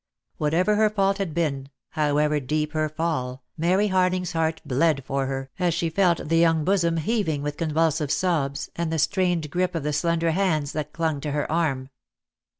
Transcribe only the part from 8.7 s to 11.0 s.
and the strained grip of the slender hands that